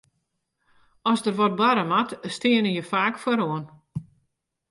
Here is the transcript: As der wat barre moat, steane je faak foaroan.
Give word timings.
As 1.09 1.21
der 1.25 1.35
wat 1.39 1.57
barre 1.59 1.85
moat, 1.91 2.11
steane 2.35 2.71
je 2.77 2.83
faak 2.91 3.15
foaroan. 3.23 3.65